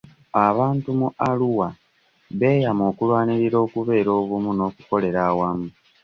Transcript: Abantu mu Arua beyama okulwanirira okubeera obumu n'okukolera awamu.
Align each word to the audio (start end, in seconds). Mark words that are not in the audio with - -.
Abantu 0.47 0.89
mu 0.99 1.07
Arua 1.29 1.69
beyama 2.39 2.83
okulwanirira 2.91 3.57
okubeera 3.65 4.09
obumu 4.21 4.51
n'okukolera 4.53 5.19
awamu. 5.29 5.67